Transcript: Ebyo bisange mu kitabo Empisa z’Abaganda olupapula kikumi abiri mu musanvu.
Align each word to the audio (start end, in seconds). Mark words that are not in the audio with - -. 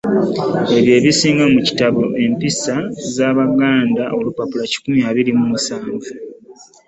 Ebyo 0.77 0.95
bisange 1.05 1.43
mu 1.53 1.59
kitabo 1.67 2.01
Empisa 2.25 2.75
z’Abaganda 3.13 4.03
olupapula 4.17 4.63
kikumi 4.71 4.99
abiri 5.09 5.31
mu 5.37 5.45
musanvu. 5.51 6.11